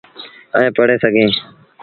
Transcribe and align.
ائيٚݩ 0.55 0.75
پڙهي 0.77 0.95
سگھيٚن۔ 1.03 1.31